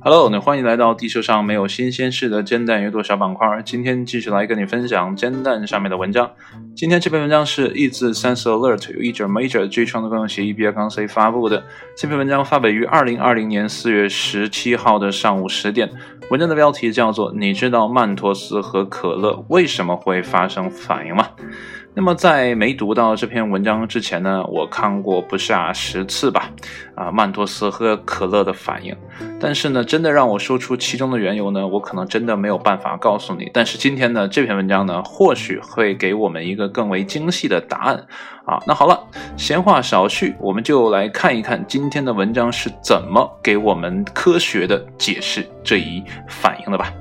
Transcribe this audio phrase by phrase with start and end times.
[0.00, 3.62] Hello，那欢迎来到地球上没有新鲜事的煎蛋阅读小板块。
[3.64, 6.30] 今天继续来跟你分享煎蛋上面的文章。
[6.76, 11.64] 今天这篇文章是译自 Sense Alert，由译者 Major J 创作共同协议 B 杠 C 发布的。
[11.96, 15.90] 这篇文章发表于二零二零年四月十七号的上午十点。
[16.30, 21.28] 文章的标题叫做“你知道曼托斯和可乐为什么会发生反应吗？”
[21.96, 26.50] 那么在没读到这篇文章之前呢，我看过不下十次吧，
[26.96, 28.94] 啊，曼托斯和可乐的反应。
[29.40, 33.48] 但是呢，真的让我说出其中的缘由呢，我可能真的没有办法告诉你。
[33.54, 38.04] 但是今天呢，这篇文章呢，或许会给我们一个更为精细的答案。
[38.44, 39.00] 啊，那好了，
[39.36, 46.92] 闲话少叙，我们就来看一看今天的文章是怎么给我们科学的解释这一反应的吧。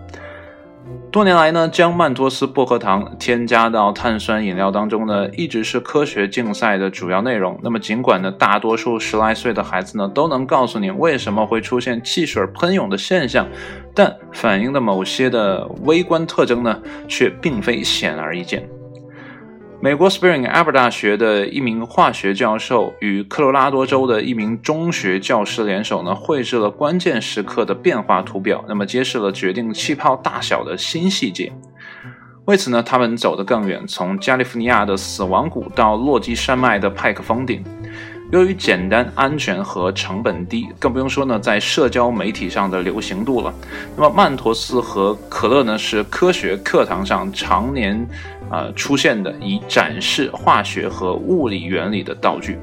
[1.12, 7.59] 多年来呢，将曼托斯薄荷糖添加到碳酸饮料当中呢，一直是科学竞赛的主要内容。
[7.62, 13.48] 那么，尽管呢，大多数十来岁的孩子呢，都能告诉你为什么会出现汽水喷涌的现象，
[13.94, 18.68] 但反映的某些的微观特征呢，却并非显而易见。
[19.84, 31.52] 美国 Spring a b e r 大学的一名化学教授与科罗拉多州的一名中学教师联手呢，绘制了关键时刻的变化图表，那么揭示了决定气泡大小的新细节。
[32.45, 37.62] 为此呢，他们走得更远，从加利福尼亚的死亡谷到落基山脉的派克峰顶。
[38.34, 43.53] 由于简单、安全和成本低，更不用说呢，在社交媒体上的流行度了。
[43.95, 48.08] 那么曼陀斯和可乐呢，是科学课堂上常年。
[48.50, 52.59] 呃，出现的以展示化学和物理原理的道具。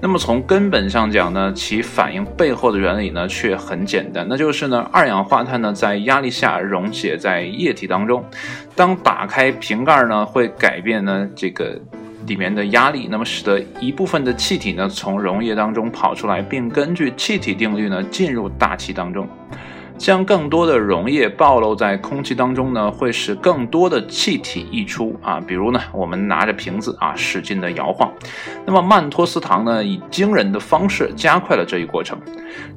[0.00, 8.24] 那么从根本上讲呢，其反应背后的原理呢却很简单，那就是呢，二氧化碳呢在压力下溶解在液体当中，
[8.74, 11.80] 当打开瓶盖呢，会改变呢这个
[12.26, 19.28] 里面的压力，那么使得一部分的气体呢从溶液当中跑出来，并根据气体定律呢进入大气当中。
[20.00, 25.38] 将更多的溶液暴露在空气当中呢，会使更多的气体溢出啊。
[25.38, 28.10] 比如呢，我们拿着瓶子啊，使劲的摇晃。
[28.64, 32.18] 那么曼托斯糖呢，以惊人的方式加快了这一过程。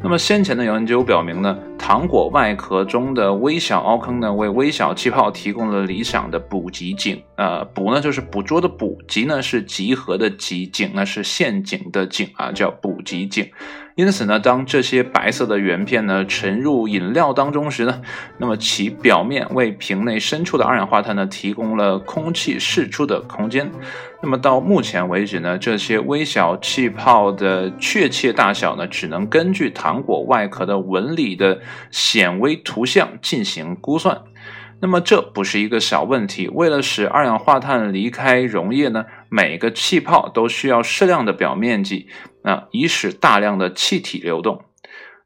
[0.01, 7.23] 那么先前的研究表明呢，糖果外壳中的微小凹坑呢，为微小气泡提供了理想的捕集井。
[7.37, 13.49] 呃，捕呢就是捕捉的捕，集呢是集合的集，井呢是陷阱的井啊，叫捕集井。
[13.95, 18.01] 因此呢，当这些白色的圆片呢沉入饮料当中时呢，
[18.39, 23.71] 那么其表面为瓶内深处的二氧化碳呢提供了空气释出的空间。
[24.23, 31.59] 那么到目前为止呢，这些微小气泡的确切大小呢，只能根据糖果外壳的纹理的
[31.91, 34.21] 显微图像进行估算。
[34.79, 36.49] 那么这不是一个小问题。
[36.49, 42.07] 为了使二氧化碳离开溶液呢，每个气泡都需要适量的表面积。
[42.43, 44.65] 啊以使大量的气体流动，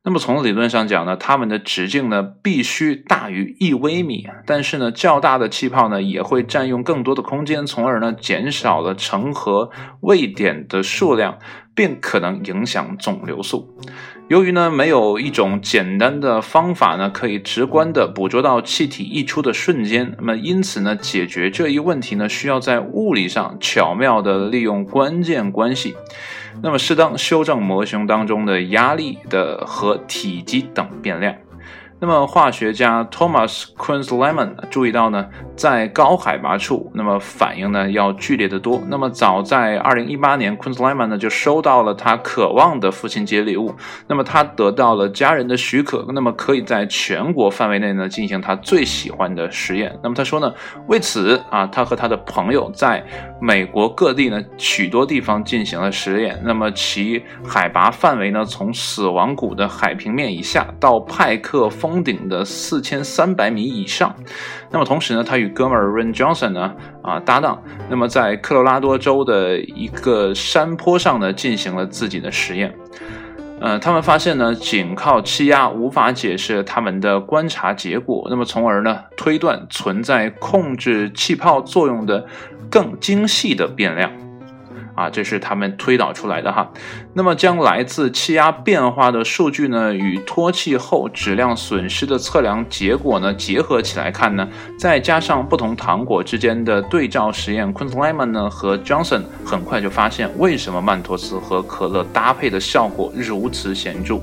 [0.08, 9.70] 那么从理论上讲呢，它们的直径呢必须大于一微米，但是呢，较大的气泡呢也会占用更多的空间，从而呢减少了成盒
[10.00, 11.40] 位点的数量，
[11.76, 13.78] 并可能影响总流速。
[14.30, 25.98] 由于呢没有一种简单的方法呢可以直观的捕捉到气体溢出的瞬间，那么因此呢解决这一问题呢需要在物理上巧妙的利用关键关系。
[26.62, 31.34] 那么，适当修正模型当中的压力的和体积等变量。
[32.00, 35.26] 那么，化学家 Thomas q u i n s l e m a n 注意到呢，
[35.56, 38.80] 在高海拔处，那么反应呢要剧烈的多。
[38.88, 43.74] 那么，早在2018年 q u i n s l e m a n 呢就收到了他渴望的父亲节礼物。
[44.08, 49.98] 那么，他得到了家人的许可，那么可以在全国范围内呢进行他最喜欢的实验。
[50.04, 50.54] 那么，他说呢，
[50.88, 53.04] 为此啊，他和他的朋友在
[53.42, 56.40] 美国各地呢许多地方进行了实验。
[56.46, 61.87] 那么，其海拔范围呢从死亡谷的海平面以下到派克峰。
[61.90, 64.16] 峰顶的四千三百米以上，
[64.70, 72.74] 那么同时呢，他与哥们儿 Ren Johnson 呢啊搭档，那么在科罗拉多州的一个山坡上呢进行了自己的实验。
[73.60, 82.28] 呃，他们发现呢，仅靠气压无法解释他们的观察结果，那么从而呢推断存在控制气泡作用的
[82.70, 84.12] 更精细的变量。
[84.98, 86.72] 啊，这是他们推导出来的哈。
[87.14, 94.50] 那么将来自气压变化的数据呢，与脱气后质量损失的测量结果呢结合起来看呢，
[94.80, 104.20] 再加上不同糖果之间的对照实验 q u i n t l e m a n 呢和 Johnson 很快就发现为什么曼妥思和可乐搭配的效果如此显著。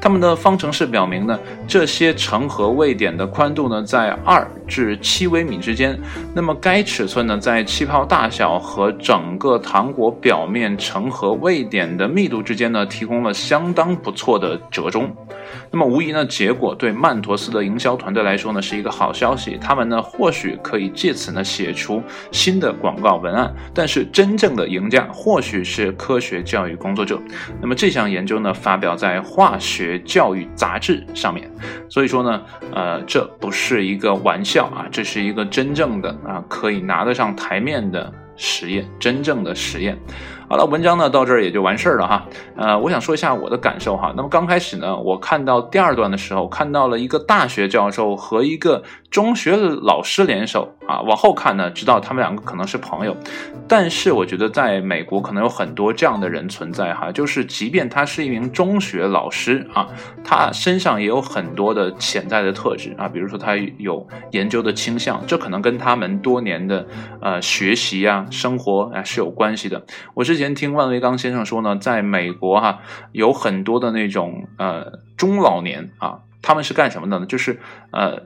[0.00, 5.98] 他们的方程式表明呢，这些成核位点的宽度呢在二至七微米之间。
[6.34, 15.14] 那么该尺寸呢，在气泡大小和整个糖果表面成核位点的密度之间呢，提供了相当不错的折中。
[15.70, 19.58] 那么无疑呢，结果对曼陀斯的营销团队来说呢，是一个好消息。
[19.60, 23.54] 他们呢，或许可以借此呢，写出新的广告文案。
[23.74, 27.20] 但是真正的赢家，或许是科学教育工作者。
[27.60, 31.50] 那么这项研究呢，发表在《化学教育杂志》上面。
[31.88, 32.42] 所以说呢，
[32.74, 39.98] 呃，这不是一个玩笑啊，这是一个真正的啊，可以拿得上台面的实验，真正的实验。
[40.48, 42.24] 好了，文章呢到这儿也就完事儿了哈。
[42.56, 44.12] 呃，我想说一下我的感受哈。
[44.16, 51.00] 那么刚开始呢，我看到第二段的时候，看到了一个大学教授和一个中学老师联手啊。
[51.00, 53.16] 往后看呢，知道他们两个可能是朋友。
[53.66, 59.88] 但是我觉得在美国可能有很多这样的人存在哈，就是即便他是一名中学老师啊，
[60.22, 66.86] 他身上也有很多的潜在的特质啊，比如说他有研究的倾向，这可能跟他们多年的
[67.20, 69.84] 呃学习啊、生活啊是有关系的。
[70.14, 70.35] 我是。
[70.36, 72.80] 之前听万维刚先生说呢，在美国哈
[73.12, 77.24] 有很多的那种呃中老年啊，他们是干什么的呢？
[77.24, 77.58] 就是
[77.90, 78.24] 呃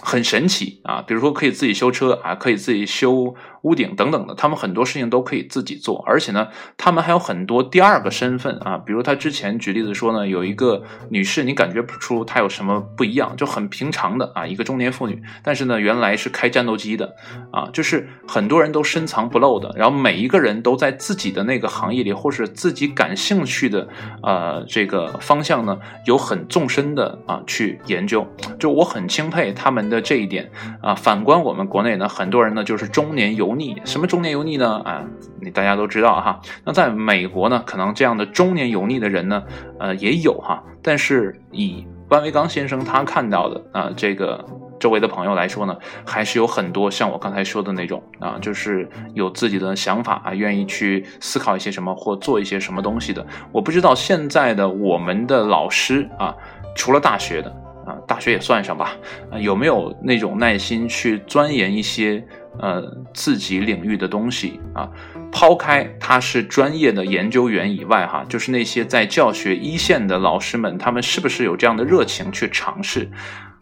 [0.00, 3.36] 很神奇啊，比如说可以自己修车啊，可以自己修。
[3.66, 6.46] 屋顶等等的，他们很多事情都可以自己做，而且呢，
[6.76, 8.78] 他们还有很多第二个身份啊。
[8.78, 17.16] 比如他之前举例子说呢，有一个女士，你感觉不出她有什么不一样，就很平常的啊，一个中年妇女，但是呢，原来是开战斗机的
[17.50, 19.74] 啊，就是很多人都深藏不露的。
[19.76, 23.88] 然后每一个人都在自己的那个行业里，或是自己感兴趣的
[24.22, 25.76] 呃这个方向呢，
[26.06, 28.24] 有很纵深的啊去研究。
[28.60, 30.48] 就我很钦佩他们的这一点
[30.80, 30.94] 啊。
[30.94, 33.55] 反观我们国内呢，很多人呢就是中年油。
[33.56, 34.80] 腻什么中年油腻呢？
[34.84, 35.04] 啊，
[35.40, 36.40] 你大家都知道哈。
[36.64, 39.42] 那在美国呢，可能这样的中年油腻的人呢，
[39.78, 40.62] 呃，也有哈。
[40.82, 44.44] 但是以万维刚先生他看到的啊，这个
[44.78, 53.26] 周围的朋友来说呢，还是有很多像我刚才说的那种啊，就是有自己的想法啊，愿意去思考一些什么或做一些什么东西的。
[53.50, 56.34] 我不知道现在的我们的老师啊，
[56.76, 57.50] 除了大学的
[57.84, 58.92] 啊，大学也算上吧，
[59.32, 62.24] 啊，有没有那种耐心去钻研一些？
[62.58, 62.82] 呃，
[63.12, 64.88] 自己领域的东西啊，
[65.30, 73.10] 抛开他是专业的研究员以外，哈，就是那些在教学一线的老师们，他们是不是有这样的热情去尝试？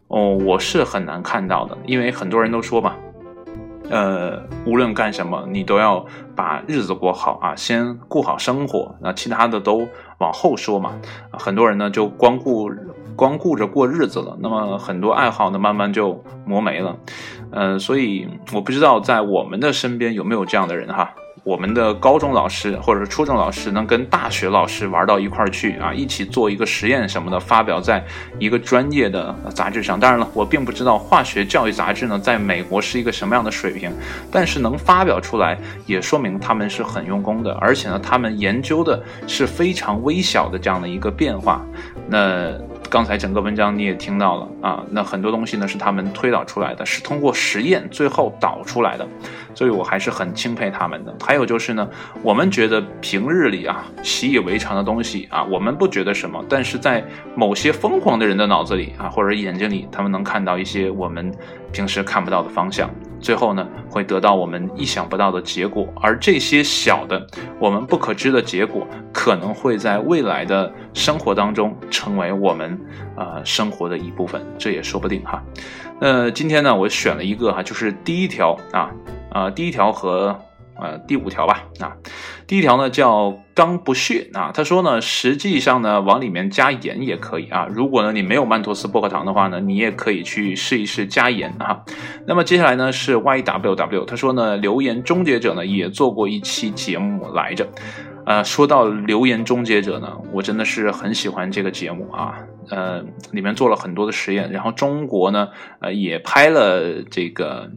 [0.08, 2.94] 哦，我是很难看到的，因为很多人都说嘛，
[3.90, 6.04] 呃，无论干什么，你都要
[6.36, 9.88] 把日子过好啊，先顾好生活，那其他的都
[10.18, 10.92] 往后说嘛。
[11.32, 12.70] 很多人呢，就光顾。
[13.16, 16.96] 光顾着过日子了，那么很多爱好呢，慢慢就磨没了。
[17.54, 21.14] 呃，所以我不知道在我们的身边有没有这样的人哈。
[21.44, 28.02] 我们的高中老师或者是初中老师能跟大学老师玩到一块儿去啊，一起做一个实验什么的，发表在
[28.38, 30.00] 一个专业的杂志上。
[30.00, 33.92] 当然了，我并不知道化学教育杂志呢在美国是一个什么样的水平，
[34.30, 41.62] 但是能发表出来，也说明他们是很用功的，而且呢，他们研究的是非常微小的这样的一个变化。
[42.08, 42.52] 那。
[42.94, 49.04] 刚才整个文章你也听到了啊，那很多东西呢是他们推导出来的，是通过实验最后导出来的，
[49.52, 51.12] 所以我还是很钦佩他们的。
[51.20, 51.90] 还有就是呢，
[52.22, 57.04] 我们觉得平日里啊习以为常的东西啊，我们不觉得什么，但是在
[57.34, 61.34] 某些疯狂的人的脑子里啊或者眼睛里，他们能看到一些我们
[61.72, 62.88] 平时看不到的方向。
[63.24, 67.26] 最后呢，会得到我们意想不到的结果，而这些小的、
[67.58, 72.78] 我们不可知的结果，可能会在未来的生活当中成为我们
[73.16, 75.42] 呃生活的一部分，这也说不定哈。
[75.98, 78.90] 那今天呢，我选了一个哈，就是第一条啊，
[79.30, 80.38] 啊，第一条和。
[80.84, 81.96] 呃，第五条吧，啊，
[82.46, 91.82] 第一条呢叫刚不屑啊，他说呢，实际上呢，往里面加盐也可以啊，如果呢你没有曼妥斯薄荷糖的话呢，你也可以去试一试加盐啊。
[92.26, 97.66] 那么接下来呢是 YWW，他说呢，留言终结者呢也做过一期节目来着，
[98.26, 102.34] 呃，说到留言终结者呢，我真的是很喜欢这个节目啊，
[102.68, 105.48] 呃，里面做了很多的实验，然后中国呢，
[105.80, 107.70] 呃，也拍了这个。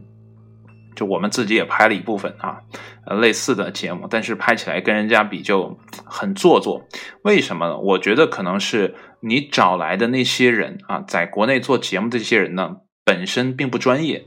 [0.98, 2.58] 就我们自己也拍了一部分啊，
[3.06, 6.82] 呃，类似的节目，但是拍起来跟人家比就很做作。
[7.22, 7.78] 为什么呢？
[7.78, 14.26] 我觉得可能是你找来的那些人啊，在国内做节目的这些人呢，本身并不专业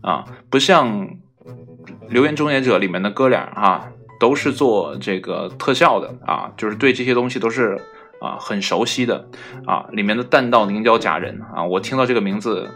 [0.00, 1.08] 啊，不像
[2.08, 3.88] 《留言终结者》里面的哥俩啊，
[4.20, 7.76] 都是做这个特效的啊，就是对这些东西都是
[8.20, 9.28] 啊很熟悉的
[9.66, 9.86] 啊。
[9.90, 12.70] 里面的弹道凝胶假人啊，我听到这个名字。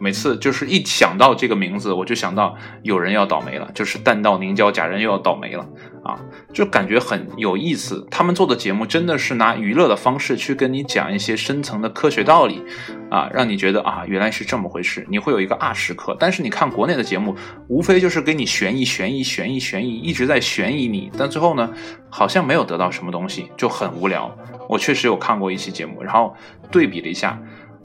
[0.00, 5.68] 每次就是一想到这个名字，我就想到有人要倒霉了，就是弹道凝胶假人又要倒霉了
[6.02, 6.18] 啊，
[6.54, 8.06] 就感觉很有意思。
[8.10, 12.64] 他们做的节目真的是拿娱乐的方式去跟你讲一些深层的科学道理
[13.10, 16.16] 啊，让你觉得啊原来是这么回事，你会有一个啊时刻。
[16.18, 17.36] 但是你看国内的节目，
[17.68, 21.70] 无非就是给你悬疑、悬疑、悬疑、悬疑，一直在悬疑你，但最后呢，
[22.08, 24.34] 好像没有得到什么东西，就很无聊。
[24.66, 26.34] 我确实有看过一期节目，然后
[26.70, 27.38] 对比了一下，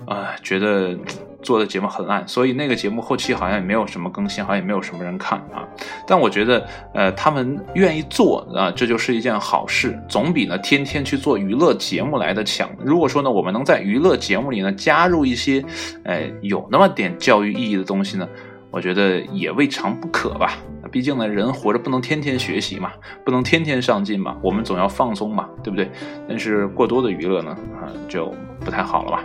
[0.08, 0.98] 啊，觉得。
[1.46, 5.64] 做的节目很烂，所以那个节目后期好像也没有什么更新，好像也没有什么人看啊。
[6.08, 12.70] 但我觉得，呃，他们愿意做啊，这就是一件好事，总比呢天天去做娱乐节目来的强。
[12.84, 15.64] 如果说呢，我们能在娱乐节目里呢加入一些，
[16.04, 18.28] 哎，有那么点教育意义的东西呢，
[18.72, 20.58] 我觉得也未尝不可吧。
[20.92, 22.92] 毕竟呢，人活着不能天天学习嘛，
[23.26, 25.90] 不能天天上进嘛，我们总要放松嘛，对不对？
[26.30, 28.34] 但是过多的娱乐呢，啊，就
[28.64, 29.24] 不太好了吧。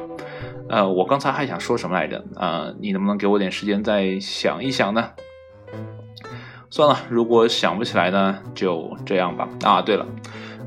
[0.71, 2.25] 呃，我刚才还想说什么来着？
[2.37, 5.11] 呃，你能不能给我点时间再想一想呢？
[6.71, 9.49] 算了，如果想不起来呢，就这样吧。
[9.65, 10.07] 啊，对了，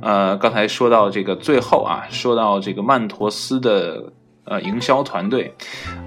[0.02, 4.12] 呃，刚才说到这个最后啊，说到这个曼陀斯的
[4.44, 5.56] 呃营销团队，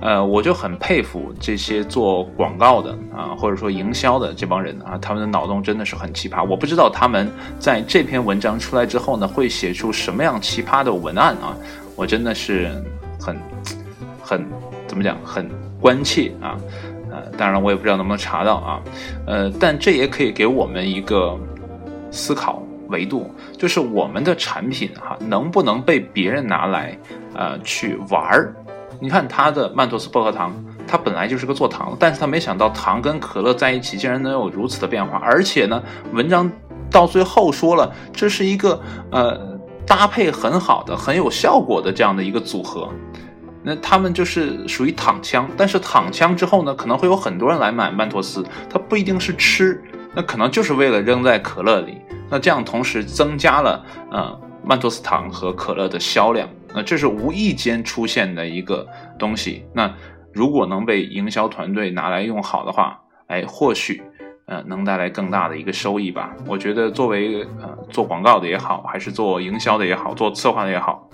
[0.02, 6.46] 呃，我就很佩服这些做广告的啊，或者说营销的这帮人啊，他们的脑洞真的是很奇葩。
[6.46, 11.56] 我不知道他们在这篇文章出来之后呢，会写出什么样奇葩的文案啊？
[11.96, 12.70] 我真的是
[13.18, 13.34] 很。
[14.26, 14.44] 很
[14.88, 15.16] 怎么讲？
[15.24, 15.48] 很
[15.80, 16.56] 关切啊，
[17.12, 18.82] 呃，当然我也不知道能不能查到啊，
[19.24, 21.38] 呃，但这也可以给我们一个
[22.10, 26.98] 思考维度，就是我们的产品哈，能不能被别人拿来
[27.34, 28.52] 呃去玩儿？
[28.98, 30.52] 你看他的曼妥思薄荷糖，
[30.88, 35.80] 它本来就是个做糖，但是他没想到糖跟可乐在一起竟然能有如此的变化，而且呢，
[36.12, 36.50] 文章
[36.90, 38.80] 到最后说了，这是一个
[39.12, 39.38] 呃
[39.86, 42.88] 搭配很好的、很有效果的这样的一个组合。
[43.68, 49.82] 那他们就是属于躺枪，但是躺枪之后呢，可能会有很多人来买曼妥思，它不一定是吃，
[50.14, 52.00] 那可能就是为了扔在可乐里。
[52.30, 58.86] 那这样同时增加了呃曼妥思糖和可乐的销量，那这是无意间出现的一个
[59.18, 59.66] 东西。
[59.72, 59.92] 那
[60.32, 64.00] 如果能被营销团队拿来用好的话，哎，或许
[64.46, 66.32] 呃能带来更大的一个收益吧。
[66.46, 71.10] 我觉得作为呃做广告的也好，还是做营销的也好，做策划的也好。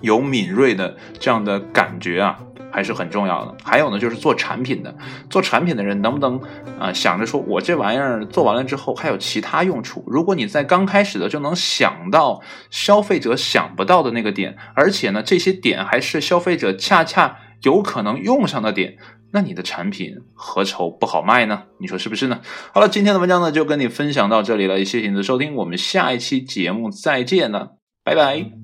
[0.00, 2.38] 有敏锐的这样的感觉啊，
[2.72, 3.54] 还是很重要的。
[3.62, 4.94] 还有呢，就是做产品的，
[5.28, 6.40] 做产品的人能不能
[6.78, 10.04] 啊想着说，我这玩意儿做完了之后还有其他用处？
[10.06, 18.96] 如果你在刚开始的就能想到消费者想不到的那个点，而且呢，这些点还是消费者恰恰有可能用上的点，
[19.32, 21.64] 那你的产品何愁不好卖呢？
[21.78, 22.40] 你说是不是呢？
[22.72, 28.61] 好了，今天的文章呢就跟你分享到这里了，谢谢你的收听，我们下一期节目再见了，拜拜。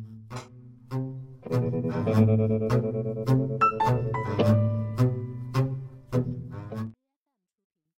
[1.50, 1.74] thank
[4.48, 4.67] you.